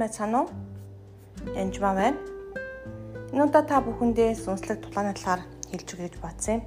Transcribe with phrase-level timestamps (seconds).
[0.00, 0.48] байцгаана уу?
[1.54, 2.18] Янжмаа байна.
[3.32, 6.62] Энэ удаа та бүхэндээ сүнслэг тулааны талаар хэлж өгье гэж бодсон юм.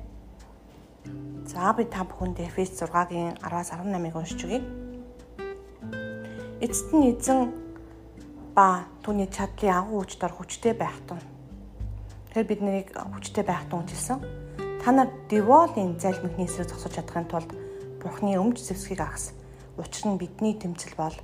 [1.46, 4.62] За би та бүхэндээ Эфес 6-гийн 10-аас 18-ыг уншиж өгье.
[6.64, 7.52] Эцэст нь эзэн
[8.56, 11.20] ба түүний чадлын агуу хүч дор хүчтэй байх тун.
[12.32, 14.24] Тэгэхээр бид нарыг хүчтэй байх тун хэлсэн.
[14.80, 17.52] Та нар деволын залмихны эсрэг зогсож чадахын тулд
[18.00, 19.36] Бурхны өмч зэвсгийг агс.
[19.76, 21.16] Учир нь бидний тэмцэл бол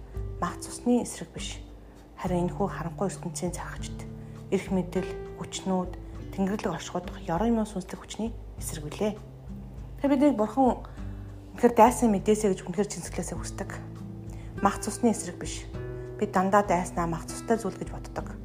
[0.41, 1.63] мах цусны эсрэг биш.
[2.19, 4.03] Харин энэхүү харанхуй ертөнцийн зархагчд
[4.51, 5.07] эрх мэдэл,
[5.39, 5.91] хүчнүүд,
[6.35, 9.15] тэнгэрлэг оршиход ёрон юм сүнслэг хүчний эсрэг үлээ.
[9.15, 10.83] Тэгэхээр бидний бурхан
[11.55, 13.71] үнэхээр дайсан мэдээсэй гэж үнэхээр чинсгэлээсээ хүсдэг.
[14.59, 15.63] Мах цусны эсрэг биш.
[16.19, 18.35] Би дандаа дайснаа мах цустай зүйл гэж боддог.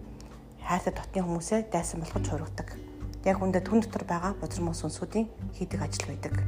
[0.63, 2.79] Хайртай дотны хүмүүсээ дайсан болгож хуургадаг.
[3.27, 5.27] Яг үндэ түн дотор байгаа бузар мөн сүнсүүдийн
[5.59, 6.47] хийдэг ажил байдаг.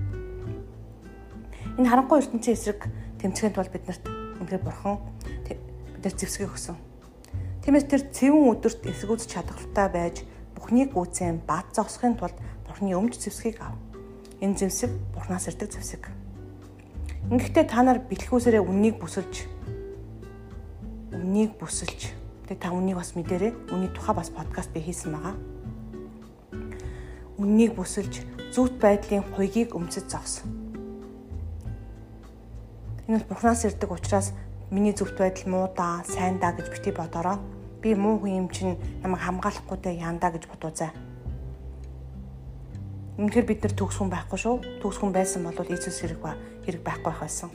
[1.74, 2.86] Энэ харанхуй ертөнцийн эсрэг
[3.18, 4.04] тэмцэхэд бол биднэрт
[4.38, 5.02] үнэхээр бурхан
[5.42, 6.78] биднэр зэвсгийг өгсөн.
[7.66, 10.22] Тиймээс тэр цэвэн өдөрт эсгүүц чадхалтай байж
[10.54, 13.74] бүхнийг гүйцэн бат зогсохын тулд бурхны өмч зэвсгийг ав.
[14.38, 16.06] Энэ зэвсэг бурхнаас ирдэг зэвсэг.
[17.26, 19.50] Ингэхдээ та нар бэлхүүсээрээ үннийг бүсэлж
[21.10, 22.14] үннийг бүсэлж
[22.46, 23.74] тэгээ та үннийг бас мэдэрээ.
[23.74, 25.34] Үнний тухай бас подкаст би хийсэн байгаа.
[27.34, 28.22] Үннийг бүсэлж
[28.54, 30.46] зүвт байдлын хуйгийг өмсөж зогс.
[33.10, 34.30] Энэ бол бурхнаас ирдэг учраас
[34.70, 37.38] Миний зөвхт байдал муу да, сайн да гэж бити бодороо.
[37.82, 40.90] Би муу хүн юм чинь намайг хамгаалахгүй дэ яндаа гэж бодоозай.
[43.16, 44.56] Үнэхээр бид нар төгс хүн байхгүй шүү.
[44.82, 47.50] Төгс хүн байсан бол Иесус хэрэг ба хэрэг байхгүй байх байсан.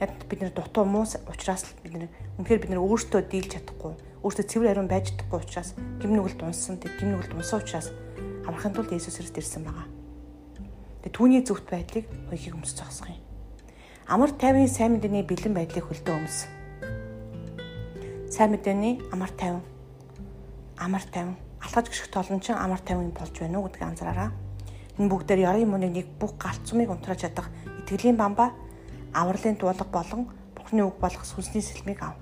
[0.00, 2.08] Яг бид нар дутуу муу учраас бид нар
[2.40, 3.92] үнэхээр бид нар өөртөө дийлж чадахгүй,
[4.24, 7.92] өөртөө цэвэр ариун байж чадахгүй учраас гим нүгэл дунсан, тэг гим нүгэл дунсан учраас
[8.48, 9.84] амархын тулд Иесус Христ ирсэн байгаа.
[11.04, 13.20] Тэг түүний зөвхт байдлыг хоёрыг өмсөж зогсох юм
[14.10, 16.50] амар тайвны сайн мэдээний бэлэн байдлыг хөлдөө өмс.
[18.30, 19.66] Сайн мэдээний амар тайван.
[20.78, 21.34] Амар тайван.
[21.58, 24.30] Алхаж гიშгт олон чин амар тайван болж байна уу гэдгийг анзаараа.
[25.02, 27.50] Энэ бүгдээр ярын мөнийн нэг бүх галт цумыг унтрааж чадах
[27.82, 28.54] итгэлийн бамба
[29.12, 32.14] авралын дуулга болон Бурхны үг болох сүнсний сэлмийг ав.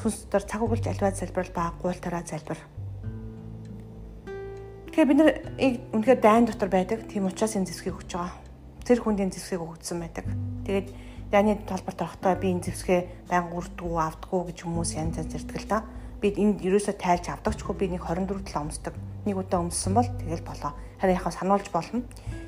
[0.00, 2.56] Сүнс дотор цаг үгэлж альваа залбирал ба гуйлтараа залбир.
[4.88, 5.30] Тэгэхээр бид нар
[5.92, 7.04] үнэхээр дайн дотор байдаг.
[7.04, 8.32] Тийм учраас энэ зэвсгийг өгч байгаа.
[8.80, 10.24] Тэр хүндийн зэвсгийг өгсөн байдаг.
[10.64, 10.88] Тэгээд
[11.32, 15.68] яны талбарт орохдоо би энэ зэвсгээ баян үрдгүү авдгүү гэж хүмүүс янз янз ирдэг л
[15.68, 15.84] да.
[16.24, 18.94] Би энд ерөөсөө тайлж авдагчгүй би нэг 24 тал өмсдөг.
[19.28, 20.72] Нэг удаа өмссөн бол тэгэл болоо.
[20.96, 22.02] Харин яхаа сануулж болно.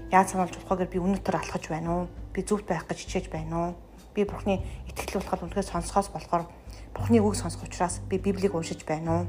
[0.08, 2.04] Яаж сануулж болохоогэр би өнөтөр алхаж байна уу?
[2.32, 3.70] Би зүвт байх гэж хичээж байна уу?
[4.16, 6.48] Би Бурхны итгэл болоход үнэхээр сонсохоос болохоор
[6.96, 9.24] Бурхны үг сонсох учраас би Библийг уншиж байна уу?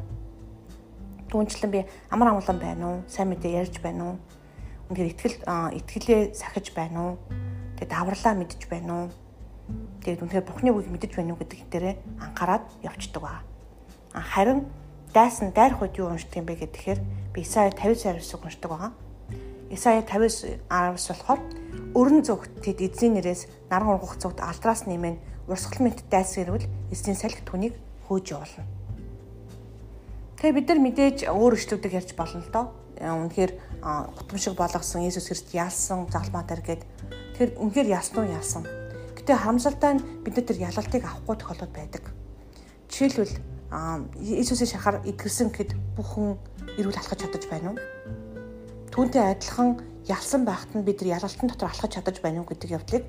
[1.30, 2.98] Түүнчлэн би амар амгалан байна уу?
[3.06, 4.18] Сайн мэдээ ярьж байна уу?
[4.90, 5.38] Үнэхээр итгэл
[5.78, 7.14] итгэлээ сахиж байна уу?
[7.78, 9.21] Тэгээд даврлаа мэдж байна уу?
[10.02, 13.46] Тэгээд үнэхээр Бурхны үгийг мэдж байна уу гэдэг дээрээ анхаарал явцдаг ба.
[14.14, 14.66] Харин
[15.14, 17.00] дайсан дайрах үед юу уншдаг юм бэ гэхээр
[17.34, 18.92] би Исая 59-ыг уншдаг байгаа.
[19.70, 21.42] Исая 59-19 болохоор
[21.94, 27.16] өрн зүгт тэд эзний нэрээс наран ургах зүгт алдраас нэмэн урсгал мэт дайсан ирвэл эзний
[27.16, 27.78] салхи түүнийг
[28.10, 28.66] хөөж явуулна.
[30.42, 32.66] Тэгээ бид нар мэдээж өөр өчлөгдөг ярьж болно л доо.
[32.98, 33.52] Үнэхээр
[34.18, 36.84] гутамшиг болгосон Иесус Христ яалсан загалмаа дээр гээд
[37.42, 38.64] Тэгэхээр үнэхээр ясан уу яасан.
[39.22, 42.10] Гэтэ харамсалтай нь бид нар тэр ялалтыг авахгүй тохиолдол байдаг.
[42.90, 43.38] Жишээлбэл
[44.18, 46.42] Иесусийн шахаар итгэрсэн гэхэд бүхэн
[46.82, 47.78] эрүүл алхаж чадаж байна уу?
[48.90, 49.78] Түүнтэй адилхан
[50.10, 53.06] ялсан байхад нь бид нар ялалтын дотор алхаж чадаж байна уу гэдэг явдлыг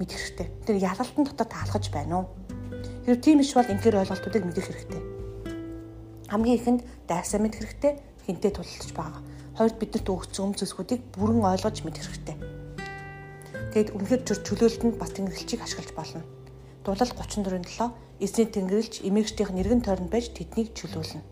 [0.00, 0.48] мэдэх хэрэгтэй.
[0.64, 2.26] Тэр ялалтын дотор таалхаж байна уу?
[3.04, 5.00] Тэр тийм иш бол ингээр ойлголтуудыг мэдэх хэрэгтэй.
[6.32, 9.20] Хамгийн ихэнд дайсаа мэдэх хэрэгтэй, хинтээ тулалдаж байгаа.
[9.60, 12.51] Хоёрд бидэрт өгсөн өмч зэсгүүдийг бүрэн ойлгож мэдэх хэрэгтэй
[13.72, 16.20] Тэгэд үнэхээр чөлөөлтөнд бас тэнгэрлэгчийг ашиглаж болно.
[16.84, 17.88] Дулал 34-7
[18.20, 21.24] эзний тэнгэрлэгч эмээгчдийн нэргэн тойронд байж тэднийг чөлөөлнө.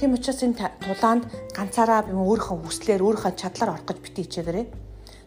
[0.00, 4.66] Тийм учраас энэ тулаанд ганцаараа өөрийнхөө хүслээр өөрийнхөө чадлаар орох гэж бити хичээгээрэй.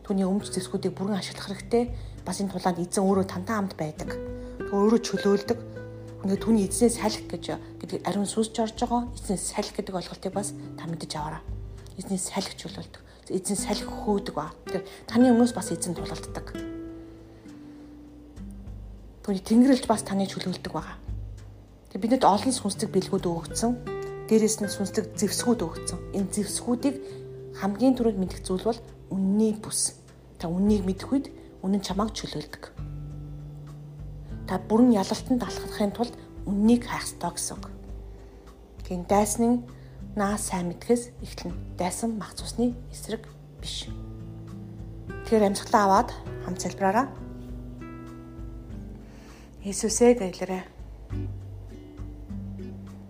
[0.01, 1.93] Түүний өмч зэвсгүүдийг бүрэн ашиглах хэрэгтэй.
[2.25, 4.09] Бас энэ тулаанд эзэн өөрөө тантаа хамт байдаг.
[4.73, 5.59] Өөрөө чөлөөлдөг.
[6.25, 7.45] Үнэ түүний эзнээс салхи гэж
[7.85, 9.13] гэдэг ариун сүсч орж байгаа.
[9.13, 11.45] Эзнээс салхи гэдэг ойлголтыг бас та мэдэж аваарай.
[12.01, 14.49] Эзнээс салхи чөлөөлдөг эзэн салхи хөөдөг ба.
[14.65, 16.57] Тэгэхээр таны өмнөөс бас эзэн тулалддаг.
[19.21, 20.97] Түүний тэнгэрлж бас таны чөлөөлдөг байгаа.
[21.93, 23.71] Тэгээ бидэд олон сүнслэг бэлгүүд өгөгдсөн.
[24.25, 25.99] Дээрээс нь сүнслэг зэвсгүүд өгөгдсөн.
[26.17, 26.95] Энэ зэвсгүүдийг
[27.61, 28.79] хамгийн түрүүнд мэдэх зүйл бол
[29.13, 29.99] үнний бүс.
[30.39, 31.27] Та үннийг мэдэх үед
[31.61, 32.73] үнэн чамайг чөлөөлдөг.
[34.49, 36.15] Та бүрэн ялалтанд алхахын тулд
[36.47, 37.59] үннийг хайх ёстой гэсэн.
[38.87, 39.61] Гин дайсны
[40.15, 43.23] наас сайн мэдхээс эхлэн дайсан мах цусны эсрэг
[43.63, 43.87] биш.
[45.23, 46.09] Тэгэхээр амьсгалаа аваад
[46.43, 47.07] хамт залбираараа.
[49.63, 50.63] Иесусээ гэлээрээ.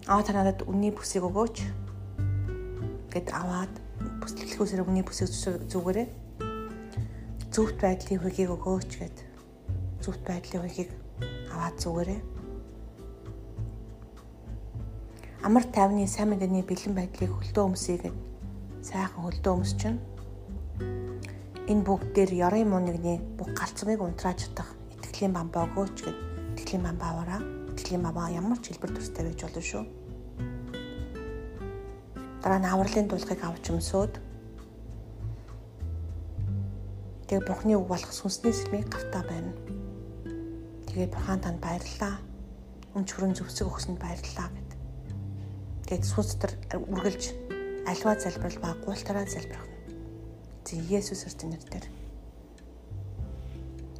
[0.05, 1.57] Аа та надад үнний бүсийг өгөөч
[3.09, 3.73] гэд аваад
[4.21, 5.29] бүслэглэхүүсээр үнний бүсийг
[5.71, 6.07] зүгээрээ
[7.49, 9.17] зөвхт байдлын хөгийг өгөөч гэд
[10.05, 10.91] зөвхт байдлын хөгийг
[11.49, 12.40] аваад зүгээрээ
[15.41, 18.17] амар тайвны сайн мэдээний бэлэн байдлыг хөлдөө өмсөе гэд
[18.85, 19.95] сайхан хөлдөө өмсчин
[21.71, 26.17] энэ бүгд дээр ярын мунигны бүх галцмыг унтрааж чадах итгэлийн бамбаа өгөөч гэд
[26.61, 27.41] итгэлийн бамбаа аваараа
[27.73, 29.83] итгэлийн бамбаа ямар ч хэлбэр төстэй байж болно шүү
[32.41, 34.13] дараа нь авралын дуулгыг авч өмсөөд
[37.31, 39.55] тэгээ бурхны үг болох сүнсний сэлмийг гартаа байна.
[40.91, 42.19] Тэгээд бурхан танд баярлалаа.
[42.91, 44.70] Үн чүрэн зөвсөг өгсөнд баярлалаа гэд.
[45.91, 46.55] Тэгээд сүнс дотор
[46.87, 47.23] үргэлж
[47.83, 49.75] альва залбирал ба гуйлтараа залбирах нь.
[50.63, 51.85] Зэ Есүс Христосийн нэрээр.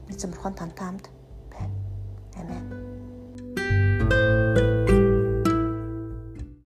[0.07, 1.11] Эзэн бурхан тантай хамт
[1.51, 1.75] байна.
[2.39, 2.81] Амен.